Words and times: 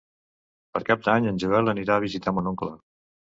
Per 0.77 0.81
Cap 0.87 1.03
d'Any 1.07 1.27
en 1.31 1.37
Joel 1.45 1.69
anirà 1.75 1.97
a 1.99 2.03
visitar 2.05 2.33
mon 2.39 2.51
oncle. 2.53 2.73